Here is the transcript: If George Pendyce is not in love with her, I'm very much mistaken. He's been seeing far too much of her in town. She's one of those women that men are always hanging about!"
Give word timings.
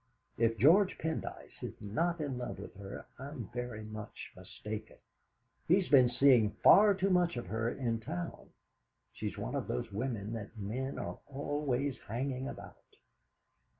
If 0.35 0.57
George 0.57 0.97
Pendyce 0.97 1.61
is 1.61 1.75
not 1.79 2.19
in 2.19 2.39
love 2.39 2.57
with 2.57 2.73
her, 2.77 3.05
I'm 3.19 3.51
very 3.53 3.83
much 3.83 4.31
mistaken. 4.35 4.97
He's 5.67 5.89
been 5.89 6.09
seeing 6.09 6.55
far 6.63 6.95
too 6.95 7.11
much 7.11 7.37
of 7.37 7.45
her 7.45 7.69
in 7.69 7.99
town. 7.99 8.49
She's 9.13 9.37
one 9.37 9.53
of 9.53 9.67
those 9.67 9.91
women 9.91 10.33
that 10.33 10.57
men 10.57 10.97
are 10.97 11.19
always 11.27 11.99
hanging 12.07 12.47
about!" 12.47 12.97